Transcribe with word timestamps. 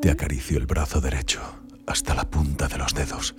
Te 0.00 0.10
acaricio 0.10 0.58
el 0.58 0.66
brazo 0.66 1.00
derecho 1.00 1.40
hasta 1.86 2.14
la 2.14 2.28
punta 2.28 2.68
de 2.68 2.78
los 2.78 2.94
dedos 2.94 3.34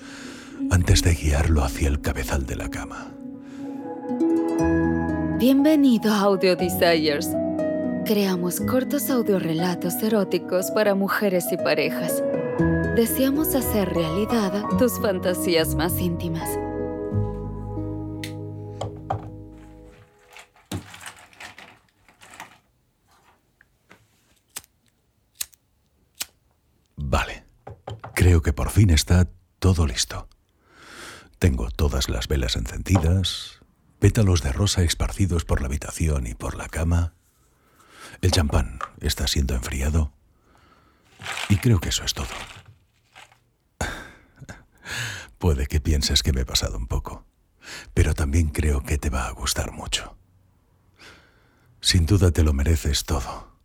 antes 0.71 1.03
de 1.03 1.13
guiarlo 1.13 1.63
hacia 1.63 1.87
el 1.87 2.01
cabezal 2.01 2.45
de 2.45 2.55
la 2.55 2.69
cama. 2.69 3.11
Bienvenido 5.37 6.11
a 6.11 6.21
Audio 6.21 6.55
Desires. 6.55 7.29
Creamos 8.05 8.59
cortos 8.61 9.09
audiorelatos 9.09 9.95
eróticos 10.01 10.71
para 10.71 10.95
mujeres 10.95 11.45
y 11.51 11.57
parejas. 11.57 12.23
Deseamos 12.95 13.53
hacer 13.53 13.89
realidad 13.89 14.63
tus 14.79 14.99
fantasías 14.99 15.75
más 15.75 15.99
íntimas. 15.99 16.49
Creo 28.27 28.41
que 28.41 28.51
por 28.51 28.71
fin 28.71 28.89
está 28.89 29.29
todo 29.57 29.87
listo. 29.87 30.27
Tengo 31.39 31.71
todas 31.71 32.09
las 32.09 32.27
velas 32.27 32.57
encendidas, 32.57 33.59
pétalos 33.99 34.43
de 34.43 34.51
rosa 34.51 34.83
esparcidos 34.83 35.45
por 35.45 35.61
la 35.61 35.67
habitación 35.67 36.27
y 36.27 36.33
por 36.33 36.57
la 36.57 36.67
cama. 36.67 37.13
El 38.19 38.31
champán 38.31 38.79
está 38.99 39.27
siendo 39.27 39.55
enfriado. 39.55 40.11
Y 41.47 41.55
creo 41.55 41.79
que 41.79 41.87
eso 41.87 42.03
es 42.03 42.13
todo. 42.13 42.27
Puede 45.37 45.67
que 45.67 45.79
pienses 45.79 46.21
que 46.21 46.33
me 46.33 46.41
he 46.41 46.45
pasado 46.45 46.77
un 46.77 46.87
poco, 46.87 47.25
pero 47.93 48.13
también 48.13 48.49
creo 48.49 48.83
que 48.83 48.97
te 48.97 49.09
va 49.09 49.27
a 49.27 49.31
gustar 49.31 49.71
mucho. 49.71 50.17
Sin 51.79 52.05
duda 52.05 52.31
te 52.31 52.43
lo 52.43 52.51
mereces 52.51 53.05
todo. 53.05 53.56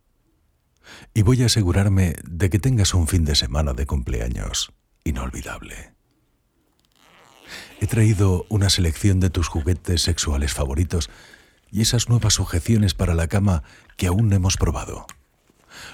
Y 1.13 1.21
voy 1.21 1.43
a 1.43 1.45
asegurarme 1.45 2.15
de 2.23 2.49
que 2.49 2.59
tengas 2.59 2.93
un 2.93 3.07
fin 3.07 3.23
de 3.23 3.35
semana 3.35 3.73
de 3.73 3.85
cumpleaños 3.85 4.73
inolvidable. 5.03 5.93
He 7.79 7.87
traído 7.87 8.45
una 8.49 8.69
selección 8.69 9.19
de 9.19 9.29
tus 9.29 9.47
juguetes 9.47 10.01
sexuales 10.01 10.53
favoritos 10.53 11.09
y 11.69 11.81
esas 11.81 12.09
nuevas 12.09 12.33
sujeciones 12.33 12.93
para 12.93 13.13
la 13.13 13.27
cama 13.27 13.63
que 13.97 14.07
aún 14.07 14.29
no 14.29 14.35
hemos 14.35 14.57
probado. 14.57 15.05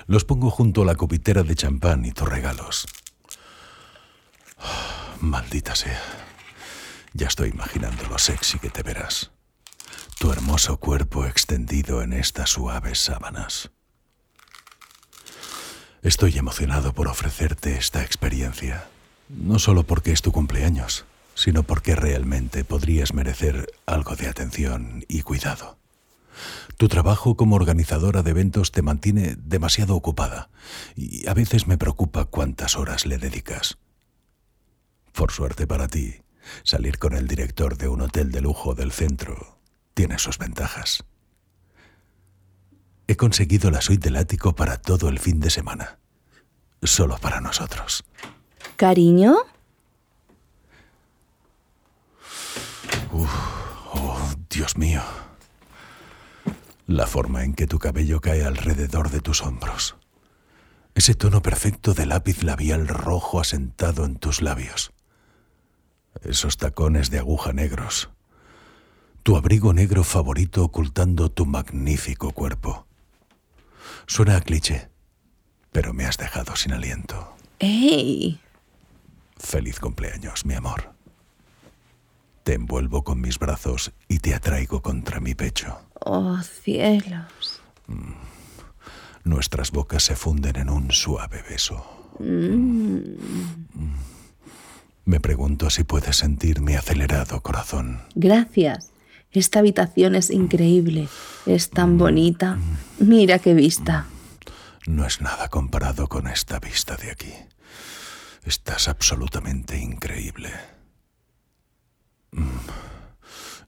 Los 0.07 0.23
pongo 0.23 0.51
junto 0.51 0.83
a 0.83 0.85
la 0.85 0.95
copitera 0.95 1.43
de 1.43 1.55
champán 1.55 2.05
y 2.05 2.11
tus 2.11 2.27
regalos. 2.27 2.85
Maldita 5.21 5.75
sea. 5.75 6.01
Ya 7.13 7.27
estoy 7.27 7.49
imaginando 7.49 8.07
lo 8.07 8.19
sexy 8.19 8.59
que 8.59 8.69
te 8.69 8.83
verás. 8.83 9.31
Tu 10.19 10.31
hermoso 10.31 10.77
cuerpo 10.77 11.25
extendido 11.25 12.03
en 12.03 12.13
estas 12.13 12.51
suaves 12.51 12.99
sábanas. 12.99 13.71
Estoy 16.01 16.37
emocionado 16.37 16.93
por 16.93 17.09
ofrecerte 17.09 17.75
esta 17.75 18.03
experiencia. 18.03 18.87
No 19.27 19.59
solo 19.59 19.83
porque 19.83 20.13
es 20.13 20.21
tu 20.21 20.31
cumpleaños, 20.31 21.05
sino 21.35 21.63
porque 21.63 21.93
realmente 21.93 22.63
podrías 22.63 23.13
merecer 23.13 23.69
algo 23.85 24.15
de 24.15 24.29
atención 24.29 25.03
y 25.09 25.23
cuidado. 25.23 25.77
Tu 26.77 26.87
trabajo 26.87 27.35
como 27.35 27.57
organizadora 27.57 28.23
de 28.23 28.31
eventos 28.31 28.71
te 28.71 28.81
mantiene 28.81 29.35
demasiado 29.37 29.93
ocupada 29.97 30.49
y 30.95 31.27
a 31.27 31.33
veces 31.33 31.67
me 31.67 31.77
preocupa 31.77 32.23
cuántas 32.23 32.77
horas 32.77 33.05
le 33.05 33.17
dedicas. 33.17 33.77
Por 35.11 35.31
suerte 35.33 35.67
para 35.67 35.89
ti, 35.89 36.21
salir 36.63 36.97
con 36.97 37.13
el 37.13 37.27
director 37.27 37.77
de 37.77 37.89
un 37.89 37.99
hotel 37.99 38.31
de 38.31 38.39
lujo 38.39 38.73
del 38.73 38.93
centro 38.93 39.59
tiene 39.93 40.17
sus 40.17 40.37
ventajas. 40.37 41.03
He 43.19 43.27
conseguido 43.27 43.69
la 43.69 43.81
suite 43.81 44.07
del 44.07 44.15
ático 44.15 44.55
para 44.55 44.77
todo 44.77 45.09
el 45.09 45.19
fin 45.19 45.41
de 45.41 45.49
semana. 45.49 45.99
Solo 46.81 47.17
para 47.17 47.41
nosotros. 47.41 48.05
¿Cariño? 48.77 49.35
oh, 53.11 54.35
Dios 54.49 54.77
mío. 54.77 55.01
La 56.87 57.07
forma 57.07 57.43
en 57.43 57.55
que 57.55 57.67
tu 57.67 57.77
cabello 57.77 58.21
cae 58.21 58.45
alrededor 58.45 59.09
de 59.09 59.19
tus 59.19 59.41
hombros. 59.41 59.97
Ese 60.95 61.13
tono 61.13 61.41
perfecto 61.41 61.93
de 61.93 62.05
lápiz 62.05 62.41
labial 62.41 62.87
rojo 62.87 63.41
asentado 63.41 64.05
en 64.05 64.15
tus 64.15 64.41
labios. 64.41 64.93
Esos 66.21 66.55
tacones 66.55 67.09
de 67.09 67.19
aguja 67.19 67.51
negros. 67.51 68.11
Tu 69.23 69.35
abrigo 69.35 69.73
negro 69.73 70.05
favorito 70.05 70.63
ocultando 70.63 71.29
tu 71.29 71.45
magnífico 71.45 72.31
cuerpo. 72.31 72.85
Suena 74.07 74.37
a 74.37 74.41
cliché, 74.41 74.89
pero 75.71 75.93
me 75.93 76.05
has 76.05 76.17
dejado 76.17 76.55
sin 76.55 76.73
aliento. 76.73 77.35
¡Ey! 77.59 78.39
Feliz 79.37 79.79
cumpleaños, 79.79 80.45
mi 80.45 80.53
amor. 80.53 80.93
Te 82.43 82.53
envuelvo 82.55 83.03
con 83.03 83.21
mis 83.21 83.37
brazos 83.37 83.93
y 84.07 84.19
te 84.19 84.33
atraigo 84.33 84.81
contra 84.81 85.19
mi 85.19 85.35
pecho. 85.35 85.79
Oh, 86.01 86.41
cielos. 86.41 87.61
Nuestras 89.23 89.71
bocas 89.71 90.03
se 90.03 90.15
funden 90.15 90.55
en 90.55 90.69
un 90.69 90.91
suave 90.91 91.43
beso. 91.47 91.85
Me 95.05 95.19
pregunto 95.19 95.69
si 95.69 95.83
puedes 95.83 96.17
sentir 96.17 96.61
mi 96.61 96.75
acelerado 96.75 97.41
corazón. 97.41 98.01
Gracias. 98.15 98.88
Esta 99.31 99.59
habitación 99.59 100.15
es 100.15 100.31
increíble. 100.31 101.07
Es 101.45 101.69
tan 101.69 101.97
bonita. 101.97 102.57
Mira 102.99 103.39
qué 103.39 103.53
vista. 103.53 104.07
No 104.87 105.05
es 105.05 105.21
nada 105.21 105.49
comparado 105.49 106.07
con 106.07 106.27
esta 106.27 106.59
vista 106.59 106.95
de 106.95 107.11
aquí. 107.11 107.33
Estás 108.43 108.87
absolutamente 108.87 109.77
increíble. 109.77 110.51
Mm. 112.31 112.57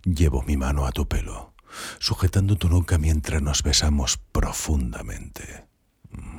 Llevo 0.04 0.42
mi 0.42 0.58
mano 0.58 0.88
a 0.88 0.92
tu 0.92 1.08
pelo, 1.08 1.54
sujetando 2.00 2.56
tu 2.56 2.68
nuca 2.68 2.98
mientras 2.98 3.42
nos 3.42 3.62
besamos 3.62 4.18
profundamente. 4.32 5.68
Mm. 6.10 6.38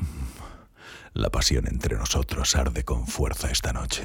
Mm. 0.00 0.24
La 1.12 1.30
pasión 1.30 1.68
entre 1.68 1.96
nosotros 1.96 2.56
arde 2.56 2.84
con 2.84 3.06
fuerza 3.06 3.48
esta 3.48 3.72
noche. 3.72 4.02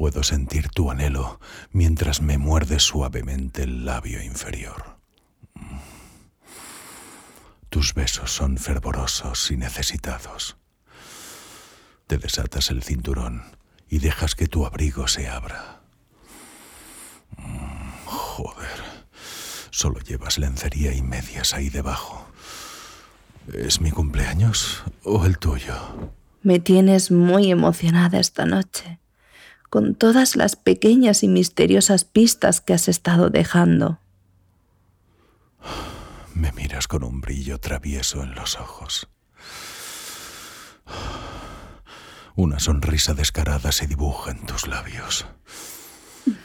Puedo 0.00 0.22
sentir 0.22 0.70
tu 0.70 0.90
anhelo 0.90 1.40
mientras 1.72 2.22
me 2.22 2.38
muerde 2.38 2.80
suavemente 2.80 3.64
el 3.64 3.84
labio 3.84 4.22
inferior. 4.22 4.96
Tus 7.68 7.92
besos 7.92 8.32
son 8.32 8.56
fervorosos 8.56 9.50
y 9.50 9.58
necesitados. 9.58 10.56
Te 12.06 12.16
desatas 12.16 12.70
el 12.70 12.82
cinturón 12.82 13.42
y 13.90 13.98
dejas 13.98 14.34
que 14.34 14.46
tu 14.46 14.64
abrigo 14.64 15.06
se 15.06 15.28
abra. 15.28 15.82
Joder, 18.06 18.80
solo 19.68 20.00
llevas 20.00 20.38
lencería 20.38 20.94
y 20.94 21.02
medias 21.02 21.52
ahí 21.52 21.68
debajo. 21.68 22.26
¿Es 23.52 23.82
mi 23.82 23.90
cumpleaños 23.90 24.82
o 25.04 25.26
el 25.26 25.36
tuyo? 25.36 25.74
Me 26.42 26.58
tienes 26.58 27.10
muy 27.10 27.50
emocionada 27.50 28.18
esta 28.18 28.46
noche, 28.46 28.99
con 29.70 29.94
todas 29.94 30.36
las 30.36 30.56
pequeñas 30.56 31.22
y 31.22 31.28
misteriosas 31.28 32.04
pistas 32.04 32.60
que 32.60 32.74
has 32.74 32.88
estado 32.88 33.30
dejando. 33.30 34.00
Me 36.34 36.52
miras 36.52 36.88
con 36.88 37.04
un 37.04 37.20
brillo 37.20 37.58
travieso 37.58 38.22
en 38.22 38.34
los 38.34 38.58
ojos. 38.58 39.08
Una 42.34 42.58
sonrisa 42.58 43.14
descarada 43.14 43.70
se 43.70 43.86
dibuja 43.86 44.32
en 44.32 44.44
tus 44.46 44.66
labios. 44.66 45.26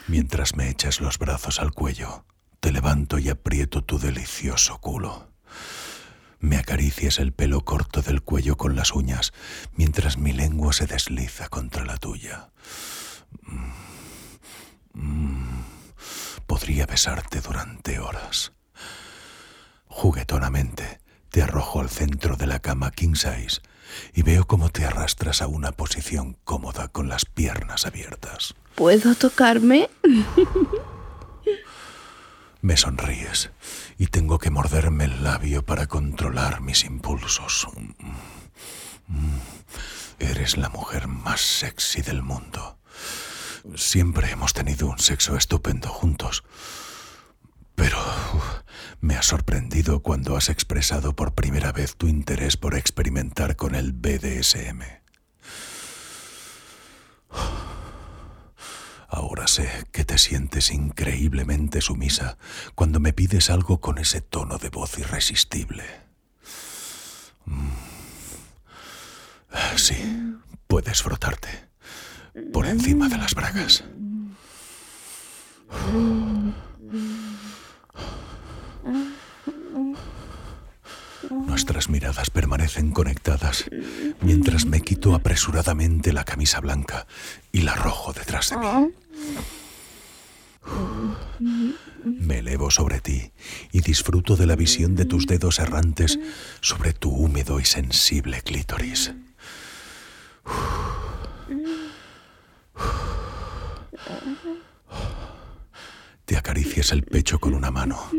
Mientras 0.06 0.54
me 0.54 0.70
echas 0.70 1.00
los 1.00 1.18
brazos 1.18 1.60
al 1.60 1.72
cuello, 1.72 2.24
te 2.60 2.70
levanto 2.70 3.18
y 3.18 3.28
aprieto 3.28 3.82
tu 3.82 3.98
delicioso 3.98 4.78
culo. 4.78 5.32
Me 6.38 6.58
acaricias 6.58 7.18
el 7.18 7.32
pelo 7.32 7.64
corto 7.64 8.02
del 8.02 8.22
cuello 8.22 8.56
con 8.56 8.76
las 8.76 8.92
uñas, 8.92 9.32
mientras 9.74 10.18
mi 10.18 10.32
lengua 10.32 10.72
se 10.72 10.86
desliza 10.86 11.48
contra 11.48 11.84
la 11.84 11.96
tuya. 11.96 12.50
Podría 16.46 16.86
besarte 16.86 17.40
durante 17.40 17.98
horas. 17.98 18.52
Juguetonamente, 19.86 21.00
te 21.30 21.42
arrojo 21.42 21.80
al 21.80 21.90
centro 21.90 22.36
de 22.36 22.46
la 22.46 22.60
cama 22.60 22.90
king 22.90 23.14
size 23.14 23.60
y 24.14 24.22
veo 24.22 24.46
cómo 24.46 24.70
te 24.70 24.84
arrastras 24.84 25.42
a 25.42 25.46
una 25.46 25.72
posición 25.72 26.36
cómoda 26.44 26.88
con 26.88 27.08
las 27.08 27.24
piernas 27.24 27.86
abiertas. 27.86 28.54
¿Puedo 28.74 29.14
tocarme? 29.14 29.90
Me 32.62 32.76
sonríes 32.76 33.50
y 33.98 34.08
tengo 34.08 34.38
que 34.38 34.50
morderme 34.50 35.04
el 35.04 35.22
labio 35.22 35.64
para 35.64 35.86
controlar 35.86 36.60
mis 36.60 36.84
impulsos. 36.84 37.68
Eres 40.18 40.56
la 40.56 40.68
mujer 40.68 41.06
más 41.06 41.40
sexy 41.40 42.02
del 42.02 42.22
mundo. 42.22 42.78
Siempre 43.74 44.30
hemos 44.30 44.52
tenido 44.52 44.88
un 44.88 44.98
sexo 44.98 45.36
estupendo 45.36 45.88
juntos. 45.88 46.44
Pero 47.74 47.98
Me 49.00 49.14
has 49.16 49.26
sorprendido 49.26 50.00
cuando 50.00 50.36
has 50.36 50.48
expresado 50.48 51.14
por 51.14 51.34
primera 51.34 51.72
vez 51.72 51.96
tu 51.96 52.08
interés 52.08 52.56
por 52.56 52.74
experimentar 52.74 53.56
con 53.56 53.74
el 53.74 53.92
BDSM. 53.92 54.82
Ahora 59.08 59.46
sé 59.46 59.86
que 59.92 60.04
te 60.04 60.18
sientes 60.18 60.70
increíblemente 60.70 61.80
sumisa 61.80 62.36
cuando 62.74 62.98
me 62.98 63.12
pides 63.12 63.50
algo 63.50 63.80
con 63.80 63.98
ese 63.98 64.20
tono 64.20 64.58
de 64.58 64.70
voz 64.70 64.98
irresistible. 64.98 65.84
Mm. 67.44 67.68
Sí, 69.76 69.96
puedes 70.66 71.02
frotarte 71.02 71.68
por 72.52 72.66
encima 72.66 73.08
de 73.08 73.18
las 73.18 73.34
bragas. 73.34 73.84
Nuestras 81.30 81.88
miradas 81.88 82.30
permanecen 82.30 82.92
conectadas 82.92 83.64
mientras 84.20 84.66
me 84.66 84.80
quito 84.80 85.14
apresuradamente 85.14 86.12
la 86.12 86.24
camisa 86.24 86.60
blanca 86.60 87.06
y 87.52 87.62
la 87.62 87.72
arrojo 87.72 88.12
detrás 88.12 88.50
de 88.50 88.56
mí. 88.58 88.92
Me 92.04 92.38
elevo 92.38 92.70
sobre 92.70 93.00
ti 93.00 93.32
y 93.72 93.80
disfruto 93.80 94.36
de 94.36 94.46
la 94.46 94.56
visión 94.56 94.94
de 94.94 95.06
tus 95.06 95.26
dedos 95.26 95.58
errantes 95.58 96.18
sobre 96.60 96.92
tu 96.92 97.10
húmedo 97.10 97.58
y 97.58 97.64
sensible 97.64 98.42
clítoris. 98.42 99.12
Te 106.24 106.36
acaricias 106.36 106.90
el 106.90 107.04
pecho 107.04 107.38
con 107.38 107.54
una 107.54 107.70
mano, 107.70 108.10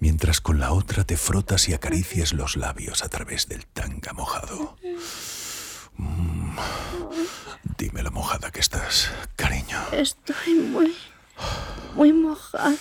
mientras 0.00 0.40
con 0.40 0.58
la 0.58 0.72
otra 0.72 1.04
te 1.04 1.16
frotas 1.16 1.68
y 1.68 1.74
acaricias 1.74 2.32
los 2.32 2.56
labios 2.56 3.04
a 3.04 3.08
través 3.08 3.46
del 3.48 3.66
tanga 3.66 4.12
mojado. 4.12 4.76
Mm. 5.96 6.56
Dime 7.78 8.02
lo 8.02 8.10
mojada 8.10 8.50
que 8.50 8.60
estás, 8.60 9.10
cariño. 9.36 9.78
Estoy 9.92 10.54
muy, 10.54 10.96
muy 11.94 12.12
mojada. 12.12 12.76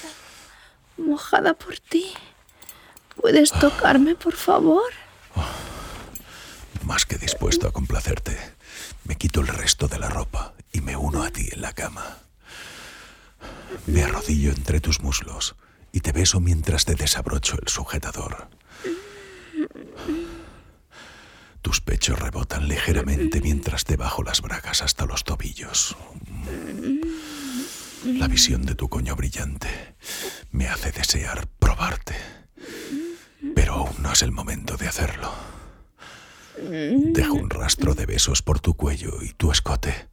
Mojada 0.98 1.54
por 1.54 1.78
ti. 1.78 2.14
¿Puedes 3.16 3.52
tocarme, 3.52 4.16
por 4.16 4.36
favor? 4.36 4.92
Más 6.86 7.06
que 7.06 7.18
dispuesto 7.18 7.68
a 7.68 7.72
complacerte, 7.72 8.38
me 9.04 9.16
quito 9.16 9.42
el 9.42 9.48
resto 9.48 9.88
de 9.88 10.00
la 10.00 10.10
ropa 10.10 10.54
y 10.72 10.82
me 10.82 10.96
uno 10.96 11.24
a 11.24 11.30
ti 11.30 11.50
en 11.52 11.62
la 11.62 11.74
cama. 11.74 12.18
Me 13.88 14.04
arrodillo 14.04 14.52
entre 14.52 14.80
tus 14.80 15.02
muslos 15.02 15.56
y 15.92 16.00
te 16.02 16.12
beso 16.12 16.40
mientras 16.40 16.86
te 16.86 16.96
desabrocho 16.96 17.58
el 17.62 17.68
sujetador. 17.68 18.50
Tus 21.62 21.82
pechos 21.82 22.20
rebotan 22.20 22.68
ligeramente 22.68 23.40
mientras 23.42 23.84
te 23.84 23.96
bajo 23.96 24.24
las 24.24 24.42
bragas 24.42 24.82
hasta 24.82 25.06
los 25.06 25.24
tobillos. 25.24 25.96
La 28.04 28.28
visión 28.28 28.66
de 28.66 28.76
tu 28.76 28.90
coño 28.90 29.16
brillante 29.16 29.96
me 30.52 30.68
hace 30.68 30.92
desear 30.92 31.48
probarte, 31.60 32.16
pero 33.54 33.74
aún 33.74 33.96
no 34.00 34.12
es 34.12 34.24
el 34.24 34.32
momento 34.32 34.76
de 34.76 34.88
hacerlo. 34.88 35.32
Dejo 36.58 37.34
un 37.34 37.50
rastro 37.50 37.94
de 37.96 38.06
besos 38.06 38.42
por 38.42 38.60
tu 38.60 38.76
cuello 38.76 39.22
y 39.22 39.34
tu 39.34 39.52
escote, 39.52 40.10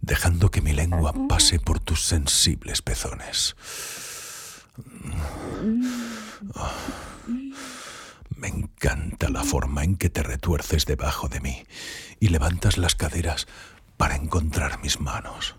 dejando 0.00 0.50
que 0.50 0.62
mi 0.62 0.72
lengua 0.72 1.12
pase 1.28 1.58
por 1.58 1.80
tus 1.80 2.04
sensibles 2.04 2.82
pezones. 2.82 3.56
Me 8.36 8.48
encanta 8.48 9.28
la 9.28 9.44
forma 9.44 9.84
en 9.84 9.96
que 9.96 10.08
te 10.10 10.22
retuerces 10.22 10.86
debajo 10.86 11.28
de 11.28 11.40
mí 11.40 11.64
y 12.20 12.28
levantas 12.28 12.78
las 12.78 12.94
caderas 12.94 13.46
para 13.96 14.16
encontrar 14.16 14.80
mis 14.80 15.00
manos. 15.00 15.56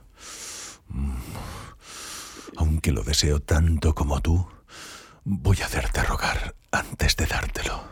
Aunque 2.58 2.92
lo 2.92 3.04
deseo 3.04 3.40
tanto 3.40 3.94
como 3.94 4.22
tú, 4.22 4.48
voy 5.24 5.62
a 5.62 5.66
hacerte 5.66 6.04
rogar 6.04 6.56
antes 6.72 7.16
de 7.16 7.26
dártelo. 7.28 7.84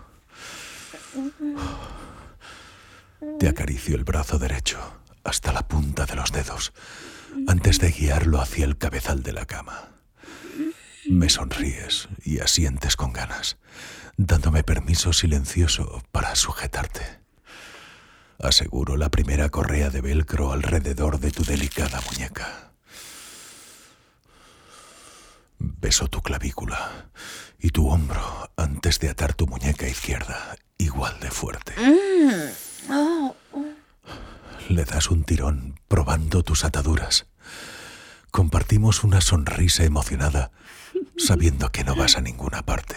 Te 3.38 3.50
acaricio 3.50 3.95
el 3.95 4.04
brazo 4.04 4.39
derecho 4.39 4.80
hasta 5.24 5.51
la 5.51 5.68
punta 5.68 6.06
de 6.06 6.16
los 6.16 6.31
dedos 6.31 6.74
antes 7.48 7.80
de 7.80 7.92
guiarlo 7.92 8.39
hacia 8.39 8.66
el 8.66 8.77
cabezal 8.77 9.24
de 9.24 9.33
la 9.33 9.45
cama. 9.45 9.89
Me 11.10 11.30
sonríes 11.30 12.07
y 12.24 12.39
asientes 12.39 12.95
con 12.95 13.12
ganas, 13.12 13.57
dándome 14.18 14.63
permiso 14.63 15.12
silencioso 15.12 16.01
para 16.12 16.36
sujetarte. 16.36 17.19
Aseguro 18.39 18.95
la 18.95 19.10
primera 19.10 19.50
correa 19.50 19.89
de 19.89 20.01
velcro 20.01 20.54
alrededor 20.54 21.19
de 21.19 21.31
tu 21.31 21.44
delicada 21.44 22.00
muñeca. 22.10 22.71
Beso 25.57 26.07
tu 26.07 26.21
clavícula 26.21 27.10
y 27.60 27.71
tu 27.71 27.89
hombro 27.89 28.50
antes 28.56 29.00
de 29.00 29.10
atar 29.10 29.33
tu 29.33 29.45
muñeca 29.45 29.88
izquierda 29.88 30.56
igual 30.77 31.19
de 31.19 31.31
fuerte. 31.31 31.74
Le 34.69 34.86
das 34.86 35.10
un 35.10 35.24
tirón 35.24 35.80
probando 35.88 36.44
tus 36.44 36.63
ataduras. 36.63 37.25
Compartimos 38.30 39.04
una 39.04 39.19
sonrisa 39.19 39.83
emocionada 39.83 40.51
sabiendo 41.18 41.71
que 41.71 41.83
no 41.83 41.95
vas 41.95 42.18
a 42.18 42.21
ninguna 42.21 42.62
parte. 42.62 42.95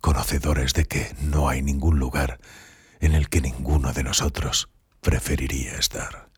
Conocedores 0.00 0.72
de 0.72 0.86
que 0.86 1.14
no 1.20 1.50
hay 1.50 1.60
ningún 1.60 1.98
lugar 1.98 2.40
en 3.00 3.12
el 3.12 3.28
que 3.28 3.42
ninguno 3.42 3.92
de 3.92 4.04
nosotros 4.04 4.70
preferiría 5.02 5.74
estar. 5.76 6.30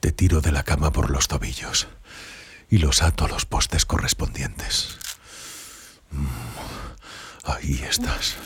Te 0.00 0.10
tiro 0.10 0.40
de 0.40 0.52
la 0.52 0.62
cama 0.62 0.90
por 0.90 1.10
los 1.10 1.28
tobillos 1.28 1.88
y 2.70 2.78
los 2.78 3.02
ato 3.02 3.26
a 3.26 3.28
los 3.28 3.44
postes 3.44 3.84
correspondientes. 3.84 4.96
Mm, 6.12 7.50
ahí 7.50 7.84
estás 7.86 8.36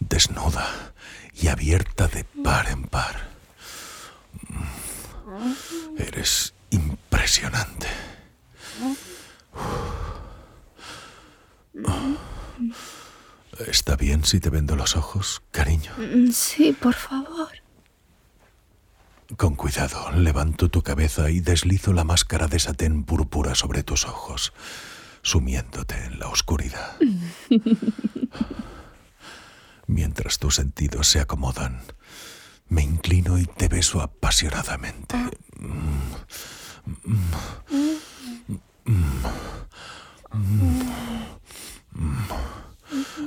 desnuda 0.00 0.94
y 1.40 1.48
abierta 1.48 2.06
de 2.08 2.24
par 2.44 2.68
en 2.68 2.84
par. 2.84 3.28
Eres 5.98 6.54
impresionante. 6.70 7.88
¿Está 13.66 13.96
bien 13.96 14.24
si 14.24 14.40
te 14.40 14.50
vendo 14.50 14.76
los 14.76 14.96
ojos, 14.96 15.42
cariño? 15.50 15.92
Sí, 16.32 16.72
por 16.72 16.94
favor. 16.94 17.48
Con 19.36 19.54
cuidado, 19.54 20.10
levanto 20.12 20.68
tu 20.68 20.82
cabeza 20.82 21.30
y 21.30 21.40
deslizo 21.40 21.92
la 21.92 22.04
máscara 22.04 22.48
de 22.48 22.58
satén 22.58 23.04
púrpura 23.04 23.54
sobre 23.54 23.82
tus 23.82 24.04
ojos, 24.06 24.52
sumiéndote 25.22 25.94
en 26.04 26.18
la 26.18 26.28
oscuridad. 26.28 26.96
Mientras 29.90 30.38
tus 30.38 30.54
sentidos 30.54 31.08
se 31.08 31.18
acomodan, 31.18 31.82
me 32.68 32.82
inclino 32.82 33.38
y 33.38 33.46
te 33.46 33.66
beso 33.66 34.00
apasionadamente. 34.00 35.16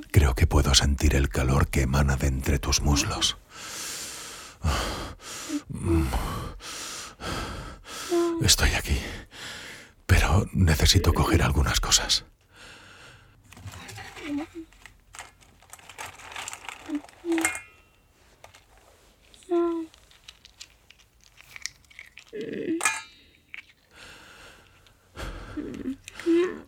Creo 0.10 0.36
que 0.36 0.48
puedo 0.48 0.74
sentir 0.74 1.16
el 1.16 1.28
calor 1.28 1.68
que 1.68 1.82
emana 1.82 2.16
de 2.16 2.28
entre 2.28 2.60
tus 2.60 2.80
muslos. 2.80 3.36
Estoy 8.42 8.70
aquí, 8.72 9.02
pero 10.06 10.48
necesito 10.54 11.14
coger 11.14 11.44
algunas 11.44 11.82
cosas. 11.82 12.24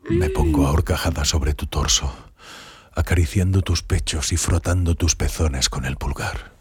Me 0.10 0.29
pongo 0.29 0.67
ahorcajada 0.67 1.25
sobre 1.25 1.53
tu 1.53 1.65
torso, 1.65 2.13
acariciando 2.93 3.62
tus 3.62 3.81
pechos 3.81 4.31
y 4.31 4.38
frotando 4.38 4.95
tus 4.95 5.15
pezones 5.15 5.69
con 5.69 5.86
el 5.86 5.98
pulgar. 5.98 6.53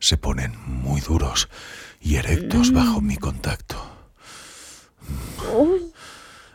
Se 0.00 0.16
ponen 0.16 0.58
muy 0.66 1.00
duros 1.00 1.48
y 2.00 2.16
erectos 2.16 2.72
bajo 2.72 3.00
mi 3.00 3.16
contacto. 3.16 3.76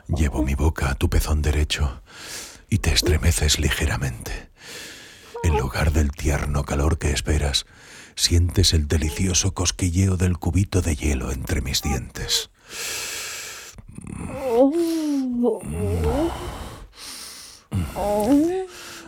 Llevo 0.08 0.44
mi 0.44 0.56
boca 0.56 0.92
a 0.92 0.96
tu 0.96 1.10
pezón 1.10 1.42
derecho 1.42 2.02
y 2.70 2.80
te 2.80 2.94
estremeces 2.94 3.60
ligeramente. 3.60 4.50
En 5.46 5.60
lugar 5.60 5.94
del 5.94 6.10
tierno 6.10 6.64
calor 6.64 6.98
que 6.98 7.12
esperas, 7.12 7.68
sientes 8.16 8.74
el 8.74 8.88
delicioso 8.88 9.54
cosquilleo 9.54 10.18
del 10.18 10.40
cubito 10.40 10.82
de 10.82 10.96
hielo 10.96 11.32
entre 11.32 11.62
mis 11.62 11.84
dientes. 11.84 12.50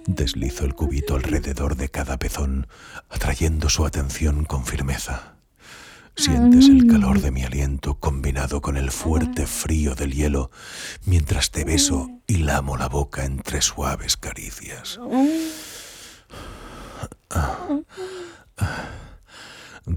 Deslizo 0.06 0.65
el 0.65 0.75
cubito 0.75 1.15
alrededor 1.15 1.75
de 1.75 1.89
cada 1.89 2.20
pezón, 2.20 2.67
atrayendo 3.10 3.67
su 3.67 3.88
atención 3.88 4.46
con 4.46 4.63
firmeza. 4.63 5.38
Sientes 6.15 6.70
el 6.70 6.86
calor 6.86 7.20
de 7.20 7.32
mi 7.32 7.46
aliento 7.46 7.96
combinado 7.96 8.62
con 8.62 8.77
el 8.77 8.91
fuerte 8.91 9.48
frío 9.48 9.96
del 9.96 10.13
hielo 10.13 10.51
mientras 11.06 11.50
te 11.50 11.63
beso 11.63 12.10
y 12.27 12.38
lamo 12.38 12.77
la 12.77 12.89
boca 12.89 13.25
entre 13.25 13.63
suaves 13.63 14.17
caricias. 14.17 15.00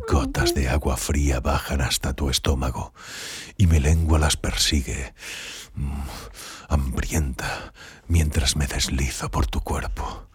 Gotas 0.08 0.54
de 0.54 0.68
agua 0.68 0.96
fría 0.96 1.40
bajan 1.40 1.80
hasta 1.80 2.12
tu 2.12 2.30
estómago 2.30 2.92
y 3.56 3.66
mi 3.66 3.80
lengua 3.80 4.18
las 4.18 4.36
persigue, 4.36 5.14
mm, 5.74 6.00
hambrienta, 6.68 7.72
mientras 8.06 8.56
me 8.56 8.66
deslizo 8.66 9.30
por 9.30 9.46
tu 9.46 9.60
cuerpo. 9.60 10.28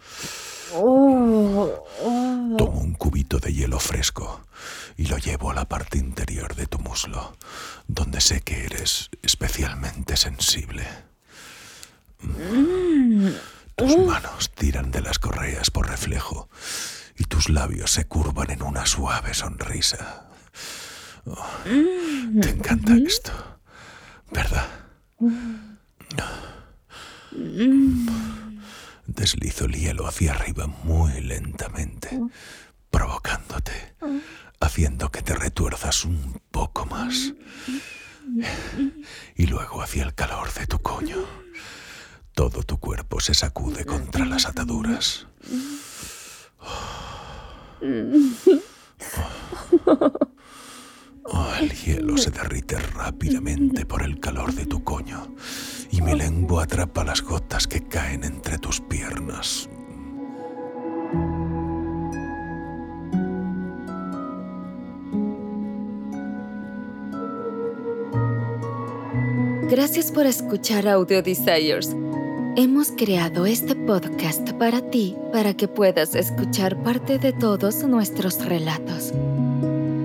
Tomo 0.71 2.81
un 2.81 2.95
cubito 2.97 3.39
de 3.39 3.53
hielo 3.53 3.79
fresco 3.79 4.41
y 4.97 5.05
lo 5.05 5.17
llevo 5.17 5.51
a 5.51 5.53
la 5.53 5.69
parte 5.69 5.97
interior 5.97 6.55
de 6.55 6.67
tu 6.67 6.79
muslo, 6.79 7.38
donde 7.88 8.19
sé 8.19 8.41
que 8.41 8.65
eres 8.65 9.09
especialmente 9.21 10.17
sensible. 10.17 10.85
Tus 13.75 13.97
manos 13.97 14.51
tiran 14.53 14.91
de 14.91 15.01
las 15.01 15.19
correas 15.19 15.69
por 15.69 15.88
reflejo 15.88 16.50
y 17.17 17.24
tus 17.25 17.50
labios 17.50 17.91
se 17.91 18.05
curvan 18.05 18.51
en 18.51 18.63
una 18.63 18.86
suave 18.86 19.34
sonrisa. 19.34 20.27
Oh, 21.25 21.48
te 21.63 22.50
encanta 22.50 22.95
esto, 22.95 23.31
¿verdad? 24.31 24.67
Deslizo 29.07 29.65
el 29.65 29.74
hielo 29.74 30.07
hacia 30.07 30.34
arriba 30.34 30.67
muy 30.67 31.22
lentamente, 31.22 32.19
provocándote, 32.91 33.95
haciendo 34.60 35.10
que 35.12 35.22
te 35.22 35.36
retuerzas 35.36 36.05
un 36.05 36.41
poco 36.51 36.86
más. 36.86 37.34
Y 39.36 39.48
luego 39.48 39.81
hacia 39.81 40.03
el 40.03 40.13
calor 40.13 40.53
de 40.53 40.67
tu 40.67 40.79
coño. 40.79 41.25
Todo 42.34 42.63
tu 42.63 42.79
cuerpo 42.79 43.19
se 43.19 43.34
sacude 43.34 43.86
contra 43.86 44.25
las 44.25 44.45
ataduras. 44.45 45.27
Oh, 51.27 51.51
el 51.60 51.72
hielo 51.72 52.18
se 52.18 52.30
derrite 52.30 52.77
rápidamente 52.77 53.86
por 53.86 54.04
el 54.04 54.20
calor 54.20 54.54
de 54.54 54.68
tu 54.68 54.84
coño 54.84 55.36
y 55.89 56.01
mi 56.01 56.13
lengua 56.13 56.63
atrapa 56.63 57.04
las 57.04 57.22
gotas 57.22 57.65
que 57.65 57.82
caen 57.82 58.24
entre 58.24 58.60
tus 58.60 58.80
piernas. 58.80 59.68
Gracias 69.68 70.12
por 70.12 70.27
escuchar 70.27 70.88
Audio 70.88 71.24
Desires. 71.24 71.96
Hemos 72.57 72.93
creado 72.93 73.45
este 73.45 73.75
podcast 73.75 74.53
para 74.53 74.79
ti 74.79 75.17
para 75.33 75.53
que 75.53 75.67
puedas 75.67 76.15
escuchar 76.15 76.81
parte 76.83 77.19
de 77.19 77.33
todos 77.33 77.83
nuestros 77.83 78.45
relatos. 78.45 79.12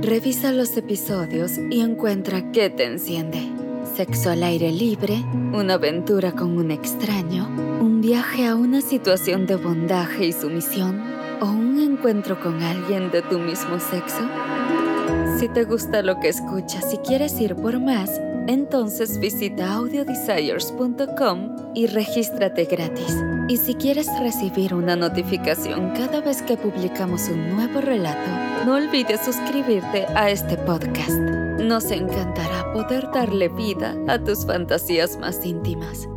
Revisa 0.02 0.50
los 0.50 0.76
episodios 0.76 1.52
y 1.70 1.80
encuentra 1.80 2.50
qué 2.50 2.68
te 2.68 2.86
enciende. 2.86 3.48
Sexo 3.94 4.30
al 4.30 4.42
aire 4.42 4.72
libre, 4.72 5.22
una 5.52 5.74
aventura 5.74 6.32
con 6.32 6.58
un 6.58 6.72
extraño, 6.72 7.46
un 7.80 8.00
viaje 8.00 8.48
a 8.48 8.56
una 8.56 8.80
situación 8.80 9.46
de 9.46 9.54
bondaje 9.54 10.26
y 10.26 10.32
sumisión 10.32 11.00
o 11.40 11.46
un 11.46 11.78
encuentro 11.78 12.40
con 12.40 12.64
alguien 12.64 13.12
de 13.12 13.22
tu 13.22 13.38
mismo 13.38 13.78
sexo. 13.78 14.28
Si 15.38 15.48
te 15.48 15.62
gusta 15.62 16.02
lo 16.02 16.18
que 16.18 16.30
escuchas 16.30 16.92
y 16.92 16.96
quieres 16.96 17.40
ir 17.40 17.54
por 17.54 17.78
más, 17.78 18.20
entonces 18.50 19.18
visita 19.18 19.74
audiodesires.com 19.74 21.72
y 21.74 21.86
regístrate 21.86 22.64
gratis. 22.64 23.16
Y 23.48 23.56
si 23.56 23.74
quieres 23.74 24.08
recibir 24.20 24.74
una 24.74 24.96
notificación 24.96 25.92
cada 25.92 26.20
vez 26.20 26.42
que 26.42 26.56
publicamos 26.56 27.28
un 27.28 27.50
nuevo 27.54 27.80
relato, 27.80 28.66
no 28.66 28.74
olvides 28.74 29.20
suscribirte 29.24 30.04
a 30.16 30.30
este 30.30 30.56
podcast. 30.56 31.10
Nos 31.60 31.90
encantará 31.92 32.72
poder 32.72 33.08
darle 33.12 33.48
vida 33.48 33.94
a 34.08 34.18
tus 34.18 34.44
fantasías 34.44 35.16
más 35.18 35.44
íntimas. 35.46 36.08